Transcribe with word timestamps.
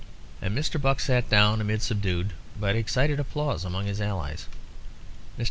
And 0.41 0.57
Mr. 0.57 0.81
Buck 0.81 0.99
sat 0.99 1.29
down 1.29 1.61
amid 1.61 1.83
subdued 1.83 2.33
but 2.59 2.75
excited 2.75 3.19
applause 3.19 3.63
among 3.63 3.85
the 3.85 4.03
allies. 4.03 4.47
"Mr. 5.37 5.39